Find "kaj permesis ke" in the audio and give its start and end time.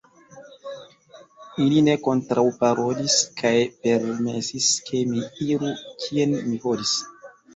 3.43-5.03